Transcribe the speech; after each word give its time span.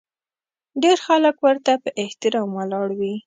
ډېر 0.83 0.97
خلک 1.07 1.35
ورته 1.45 1.71
په 1.83 1.89
احترام 2.03 2.49
ولاړ 2.57 2.87
وي. 2.99 3.13